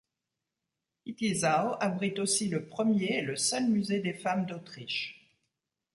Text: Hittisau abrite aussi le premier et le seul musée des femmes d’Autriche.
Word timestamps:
Hittisau 1.05 1.75
abrite 1.79 2.17
aussi 2.17 2.49
le 2.49 2.65
premier 2.65 3.19
et 3.19 3.21
le 3.21 3.35
seul 3.35 3.67
musée 3.69 3.99
des 3.99 4.15
femmes 4.15 4.47
d’Autriche. 4.47 5.29